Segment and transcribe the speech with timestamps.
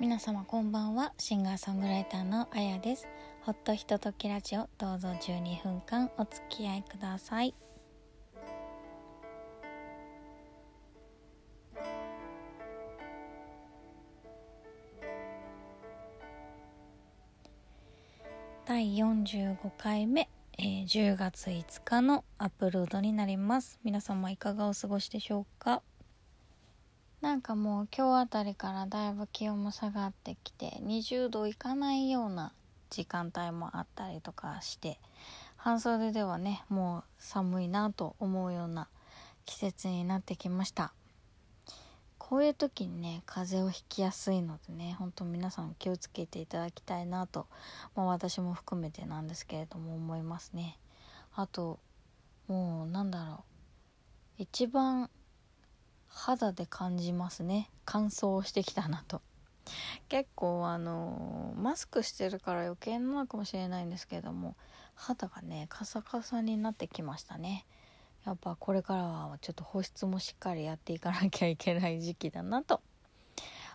[0.00, 1.12] 皆様こんばんは。
[1.18, 3.06] シンガーソングライターのあやです。
[3.42, 7.54] ほっとひとときラジオどうぞ12分間お付き合いください。
[18.64, 23.78] 第45回目、えー、10月5日のアップロードになります。
[23.84, 25.82] 皆様いかがお過ごしでしょうか？
[27.20, 32.54] なんかもう今日あたりからだいぶ気温も下がってきて20度いかないような
[32.88, 34.98] 時間帯もあったりとかして
[35.56, 38.88] 半袖ではねもう寒いなと思うような
[39.44, 40.94] 季節になってきました。
[42.16, 47.48] こういう時にね風邪をひきやすいのでねほんと皆さん気をつけていただきたいなと、
[47.96, 50.78] まあ、私も含めてなんですけれども思いますね。
[51.34, 51.80] あと
[52.48, 53.44] もうなんだろ
[54.38, 54.42] う。
[54.42, 55.10] 一番
[56.10, 57.70] 肌で感じますね。
[57.84, 59.22] 乾燥してきたなと。
[60.08, 64.56] 結構あのマスクしてるから余計なのかもしれないんですけども
[64.94, 67.64] 肌がねカサカサになってきましたね。
[68.26, 72.82] やっぱこれからはちょっと保湿もしっかりやっていかなきゃいけない時期だなと。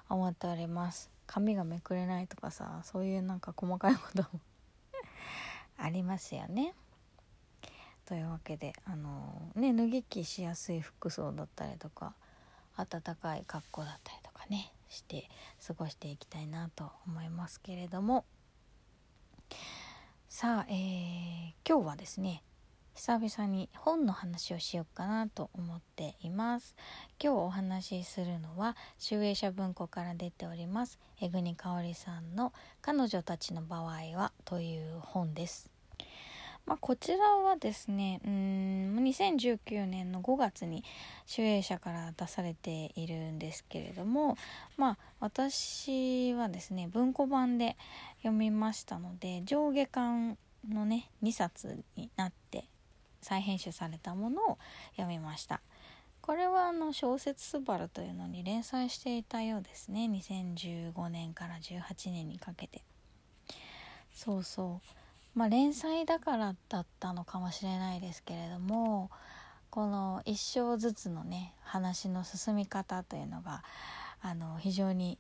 [0.08, 1.10] 思っております。
[1.26, 4.40] 髪がめくれないとかさそういうなんか細かいことも
[5.78, 6.76] ありますよね。
[8.06, 12.14] というわけであのね脱ぎ着しやすい服装だったりとか
[12.78, 15.30] 暖かい格好だったりとかねして
[15.66, 18.26] 過ごしていきたいなと思いますけれども。
[20.30, 22.44] さあ、えー、今日はですね
[22.96, 26.76] 久々に本の話をしようかなと思っています。
[27.22, 35.75] 今日お話しするのは集英社文庫から出ております江国香織さんの彼女たちの場合はという本です。
[36.66, 40.84] まあ、こちらはですねうん2019年の5月に
[41.28, 44.36] 集英社から出されているんですけれども
[44.78, 47.78] まあ私はですね文庫版で
[48.18, 52.66] 読みましたので上下巻のね2冊になって
[53.22, 54.58] 再編集されたものを
[54.92, 55.62] 読みました。
[56.22, 60.06] これはあの小説「スバルというのに連載していたようですね。
[60.06, 62.84] 2015年から18年にかけて。
[64.12, 65.05] そうそう。
[65.36, 69.12] まあ、連載だからだったのかもしれないですけれども
[69.70, 73.62] この一章ずつのね話の進み方というのが
[74.22, 75.18] あの非常に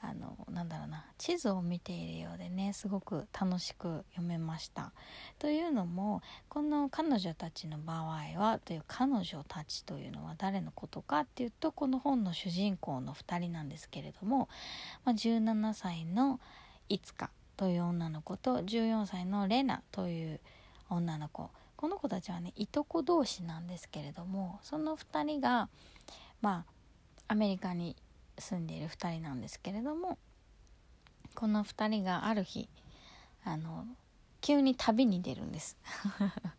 [0.00, 4.92] あのなんだろうな地図を見ているようでねすごく楽しく読めました。
[5.38, 8.04] というのもこの彼女たちの場合
[8.36, 14.48] はという彼女たちというのは誰のことかっていうとこの本の主人公の2人なんですけれども、
[15.04, 16.40] まあ、17歳の
[16.88, 17.30] いつか
[17.62, 20.40] という女の子と14歳のレナという
[20.90, 21.48] 女の子。
[21.76, 25.68] この子たちはねいとこ同士なんですけれどもその2人が
[26.40, 26.64] ま
[27.28, 27.94] あアメリカに
[28.36, 30.18] 住んでいる2人なんですけれども
[31.36, 32.68] この2人がある日
[33.44, 33.86] あの
[34.40, 35.76] 急に旅に出るんです。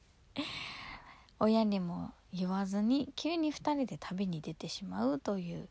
[1.38, 5.68] 親にも言わずに急に2人で旅に出てしまうという、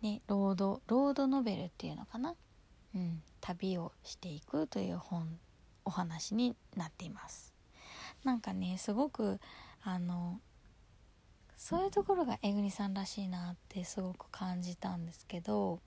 [0.00, 2.34] ね、ロードロードノベルっていうのかな、
[2.94, 5.38] うん、旅をしていくという本
[5.84, 7.54] お話になっています。
[8.24, 9.38] なんかねすごく
[9.84, 10.40] あの
[11.56, 15.80] そういうところがえぐりさんらしいなってすごく感じたんですけど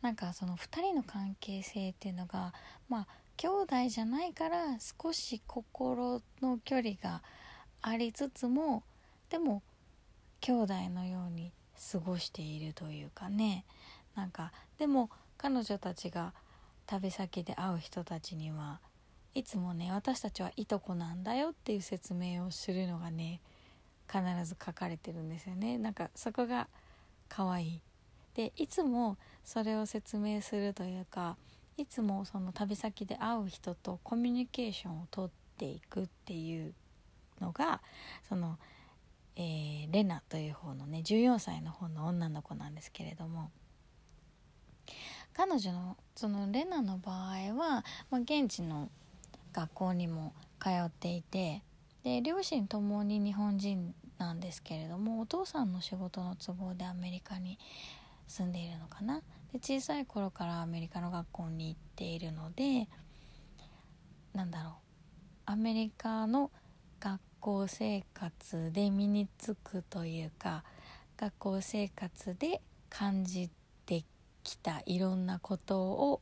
[0.00, 2.54] なんかその2人の関係性っていうのが
[2.88, 7.22] まあ兄弟じゃないから少し心の距離が
[7.82, 8.82] ありつつも
[9.28, 9.62] でも
[10.40, 11.52] 兄弟のように
[11.92, 13.66] 過ごしているというかね。
[14.14, 16.34] なんかでも彼女たちが
[16.90, 18.80] 旅先で会う人たちには
[19.32, 23.40] いつもね私たちはいとこなんだよっていう説明をするのがね
[24.12, 25.78] 必ず書かれてるんですよね。
[25.78, 26.66] なんかそこが
[27.28, 27.80] 可愛い。
[28.34, 31.36] でいつもそれを説明するというか
[31.76, 36.74] いつもその旅先で会う人とコミュニケーションをとっていくっていう
[37.40, 37.80] のが
[38.28, 38.58] その、
[39.36, 43.52] えー、レナという方のね14歳の方の女の子なんですけれども
[45.40, 48.90] 彼女のそのレナの場合は、まあ、現地の
[49.54, 51.62] 学校にも通っていて
[52.04, 57.58] で両親ともに日本人なんですけれどもお父さんの仕事の都合でアメリカに
[58.28, 59.22] 住んでいるのかな。
[59.50, 62.86] で小さい頃からアメリカの学校に行っているので
[64.34, 64.72] なんだろう。
[65.46, 66.50] アメリカの
[67.00, 70.64] 学校生活で身につくというか
[71.16, 72.60] 学校生活で
[72.90, 73.48] 感じ
[74.42, 76.20] きたいろんなことを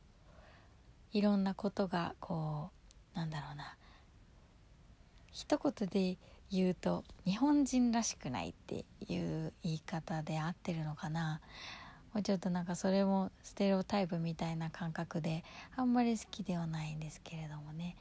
[1.11, 2.69] いろんなことがこ
[3.15, 3.75] うなんだろうな。
[5.31, 6.17] 一言で
[6.51, 11.41] 言うと日本人らしくないっていう言い方で合ってるのかな。
[12.13, 15.43] もうちょっとなんかそれもステレオタイプみたいな感覚で
[15.75, 17.95] あんまり好きではないんですけれどもね。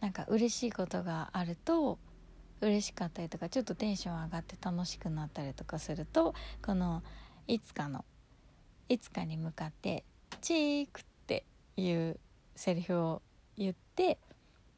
[0.00, 1.98] なんか嬉しいことがあると
[2.60, 6.34] 嬉しかったりとかちょっとテンション上がって楽しくなったりとかすると
[6.64, 7.02] この
[7.46, 8.04] いつかの
[8.88, 10.04] いつかに向かって
[10.40, 11.44] 「チーク」って
[11.76, 12.18] いう
[12.54, 13.22] セリフを
[13.56, 14.18] 言って、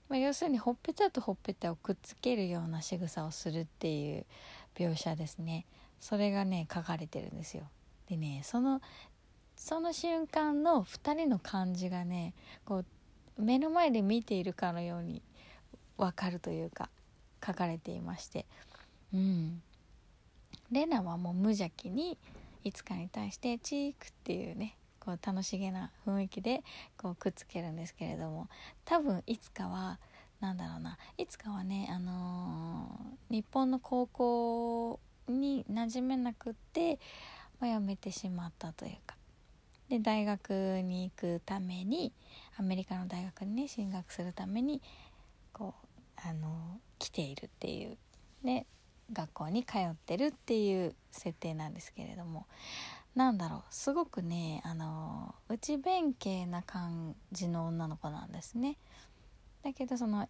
[0.08, 4.26] まあ、要するにほっぺたとほっぺたをくっつけるような仕草をするっていう
[4.74, 5.66] 描写ですね。
[6.00, 7.68] それがね書かれてるんですよ。
[8.08, 8.80] でねその
[9.56, 12.84] その瞬間の2人の感じがねこ
[13.38, 15.22] う目の前で見ているかのように
[15.96, 16.90] 分かるというか
[17.44, 18.46] 書かれていまして。
[19.12, 19.62] うん。
[20.70, 22.18] レナはもう無邪気に
[22.66, 26.64] いつかに対してチークっていうねこう楽しげな雰囲気で
[26.98, 28.48] こうくっつけるんですけれども
[28.84, 30.00] 多分いつかは
[30.40, 36.98] 何だろうないつかはねあのー、日本の高校に馴染めなくって、
[37.60, 39.14] まあ、辞めてしまったというか
[39.88, 42.12] で大学に行くために
[42.58, 44.82] アメリカの大学にね進学するために
[45.52, 45.86] こう
[46.16, 47.96] あの来ているっていう。
[48.42, 48.66] ね
[49.12, 52.46] 学校に通ってるっていう設定なんですけれども
[53.14, 58.76] なんだろうすごくねあの内弁慶な感じの女の子なんですね。
[59.62, 60.28] だけどその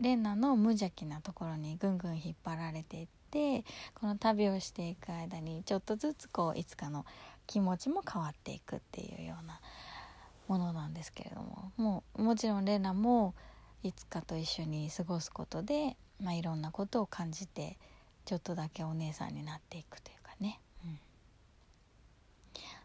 [0.00, 7.04] レナの無邪気なところにぐんぐん引っ張られていってこの旅をしていく間にちょっとずつこういつかの
[7.46, 9.60] 気持ちも変わっていくっていうような
[10.46, 13.34] ものなんですけれどももうもちろんレナも
[13.82, 17.78] いつかと一緒に過ごすことで、まあ、いろんなことを感じて
[18.28, 20.98] ちょっとだけお姉さんになっていくというかね、うん、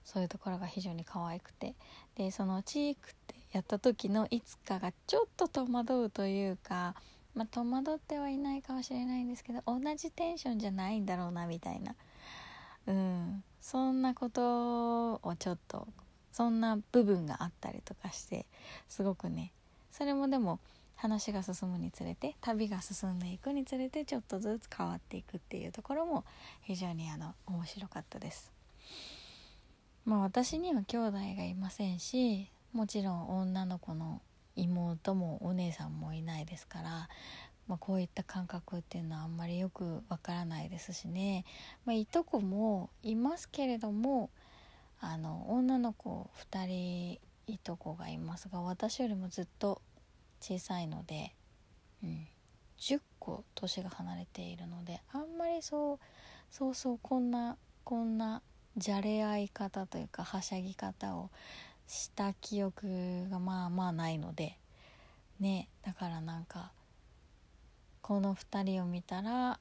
[0.06, 1.76] そういうところが非常に可愛くて。
[2.16, 6.96] でそのチークってやった時のいつかがちょっと戸惑うというか、
[7.36, 11.96] まあ、戸惑ってはいないかもしれないんですけど同じテンションじゃないんだろうなみたいな、
[12.88, 15.88] うん、そんなことをちょっと
[16.32, 18.46] そんな部分があったりとかして
[18.88, 19.52] すごくね。
[19.92, 20.60] それもでも
[20.96, 26.24] 話が進むにつれて旅が進んでいくにつれてちょっとずつ変わっていくっていうところも
[26.62, 28.52] 非常にあの面白かったです。
[30.06, 34.22] まあ私には兄弟がいませんしもちろん女の子の
[34.56, 37.10] 妹もお姉さんもいないですから、
[37.68, 41.46] まあ、こういった感覚っていうのはあんまりよくわからないですしね、
[41.86, 44.30] まあ、いとこもいますけれども
[45.00, 49.82] あの女の子2人いとこがいますが私よりもずっと
[50.44, 51.34] 小さいので、
[52.04, 52.28] うん、
[52.78, 56.00] 10個年が離れているのであんまりそう
[56.52, 57.56] そうそうこんな
[57.86, 58.42] こんな
[58.76, 61.30] じゃれ合い方というかはしゃぎ方を
[61.88, 64.58] した記憶がまあまあないので
[65.40, 66.74] ねだからなんか
[68.02, 69.60] この2人を見たら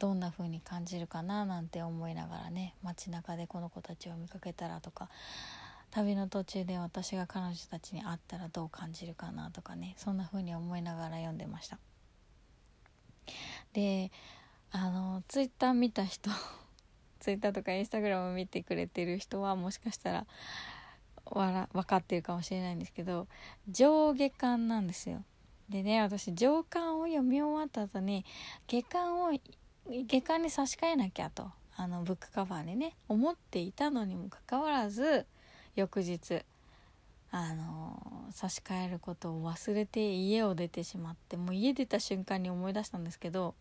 [0.00, 5.08] どんな風に感じるかななんて思いながらね街中でこの子たちを見かけたらとか
[5.90, 11.78] 旅の途中で私が彼女たちに会ったらどう感じるかなとかねそんな風に思いながら読んでました。
[13.72, 14.10] で
[14.70, 16.30] あのツイッター見た人
[17.20, 20.26] ツイッターとかインスタグラム見てくれてる人はもしかしたら
[21.26, 23.26] わら分かってるかもしれないんですけど
[23.68, 25.24] 上下巻なんですよ。
[25.68, 28.24] でね私上巻を読み終わった後に
[28.66, 29.32] 下巻を
[29.88, 35.26] 下巻に差し替えなきゃとあのブックカバーにね思っていたのにもかかわらず
[35.80, 36.42] 翌日
[37.30, 43.54] あの差し替えることを忘れて家を出てしまってもう家出た瞬間に思い出したんですけど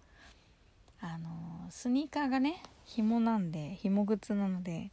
[1.00, 1.29] あの
[1.69, 4.89] スニーカーがね紐なんで紐靴なので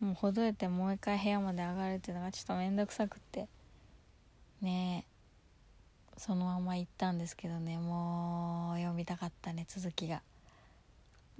[0.00, 3.46] もうほどいてもう一回部屋まで上がるっていうのがちょっと面倒くさくって
[4.60, 5.04] ね
[6.16, 10.22] そのまま行ったんですけどねもう読みたかったね続きが。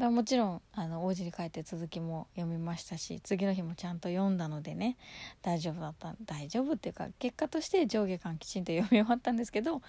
[0.09, 4.97] もちろんあの王子に帰って続きも読みましたし次の日もちゃんと読んだのでね
[5.43, 9.83] 大丈夫だった大丈夫っていうか結果として上下巻きちんと読み終わったんですけど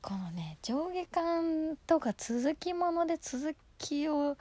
[0.00, 4.36] このね上下巻とか続きもので続きを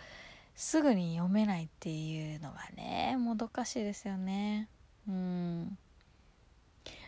[0.55, 4.67] すぐに読めないっていうのがねもどかしいですよね。
[5.07, 5.77] うん。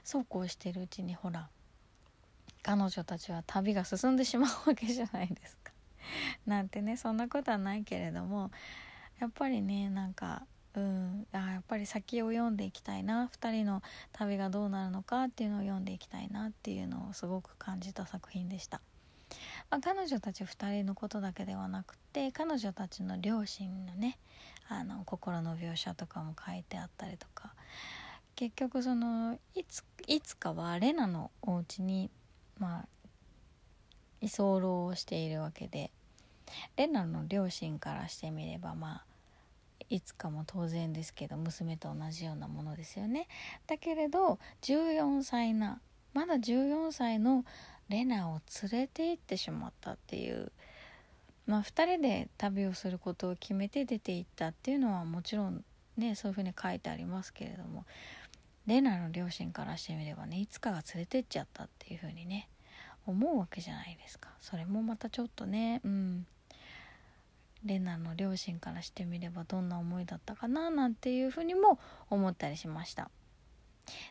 [0.03, 1.49] そうこうしてるうちにほら
[2.61, 5.72] 彼女たちは旅が進んでしまうわけじゃないですか。
[6.45, 8.51] なんてねそんなことはないけれども
[9.19, 18.81] やっぱりねなんかうんあやっぱり先を読んでいきたいな2人の旅がどうなるのかっていうのを読んでいきたいなっていうのをすごく感じた作品でした。
[19.69, 24.17] まあ、彼女たち2人のことだけではなくて彼女たちの両親のね
[24.67, 27.53] あの心の描写とかも書いてあったりとか
[28.35, 32.09] 結局そのいついつかはレナのお家に
[32.59, 32.87] まあ
[34.21, 35.91] 居候をしているわけで
[36.75, 39.05] レナの両親からしてみればまあ
[39.89, 43.27] いつかも当然ですけど娘と同じようなものですよね。
[43.67, 45.79] だけれど14歳な
[46.13, 47.45] まだ14歳の
[47.89, 50.51] レナを連れて行ってしまったっていう
[51.45, 55.63] まあ2人で旅をすることを決めて出て行ったっていうのはもちろん
[55.97, 57.85] ねそういうふうに書いてありますけれども
[58.65, 62.49] レナの両親からしてみればねいつかが連れてっちゃったっていうふうにね
[63.05, 64.29] 思うわけじゃないですか。
[64.39, 66.25] それもまたちょっとねうん。
[67.65, 71.79] レナの両親からしてみればどんな思いだったかななんていうふうにも
[72.09, 73.09] 思ったりしました。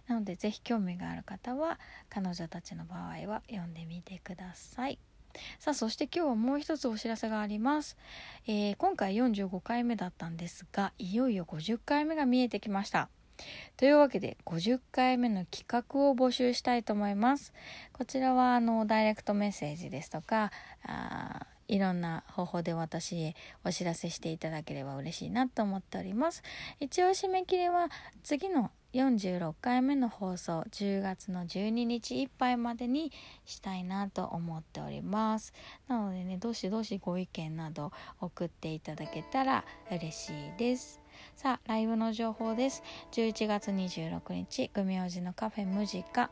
[0.06, 1.78] なので是非興味がある方は
[2.10, 4.98] 彼女たちの場合は読んでみてください。
[5.58, 7.96] さあそして今日はもう一つお知らせがあります、
[8.46, 13.08] えー、今回45回目だったんですがいよいよ50回目が見えてきました。
[13.76, 17.52] というわけで50回目の企画を募集したいと思います。
[17.92, 20.52] こちらはあのダイレクトメッセージですとか
[20.84, 26.42] あいろんな方法で私へお知らせしていただければ嬉しいなと思っております。
[26.80, 27.88] 一応締め切りは
[28.22, 33.10] 次の46回目の放送10月の12日いっぱいまでに
[33.46, 35.54] したいなと思っております。
[35.88, 41.00] なのでねどしどしご意見など送っていただけたら嬉しいです。
[41.36, 42.82] さあライブの情報です。
[43.12, 46.28] 11月26日グミおじのカフェムジカ。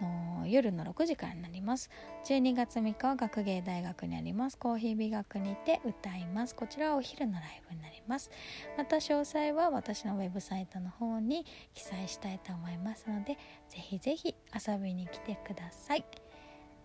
[0.00, 1.90] の夜の6時からになります。
[2.26, 4.58] 12月3日は学芸大学にあります。
[4.58, 6.54] コーヒー美学にて歌います。
[6.54, 8.30] こちらはお昼のライブになります。
[8.76, 16.04] また詳細は私のウェブサイトの方に記載したいと思いますのでぜひぜひ遊びに来てください。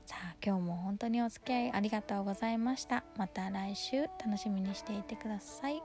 [0.05, 3.03] さあ今日も本当にお付き合いありがとうございました。
[3.17, 5.83] また来週楽しみにしていてください。